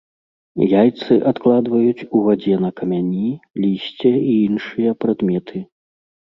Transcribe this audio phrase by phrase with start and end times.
[0.81, 3.29] Яйцы адкладваюць у вадзе на камяні,
[3.67, 5.63] лісце і іншыя прадметы.